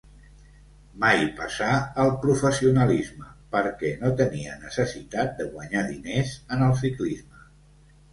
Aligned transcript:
Mai 1.01 1.19
passà 1.41 1.65
al 2.03 2.07
professionalisme 2.23 3.27
perquè 3.55 3.91
no 4.05 4.11
tenia 4.21 4.55
necessitat 4.63 5.37
de 5.43 5.47
guanyar 5.53 5.85
diners 5.91 6.33
en 6.57 6.65
el 6.69 6.75
ciclisme. 6.81 7.45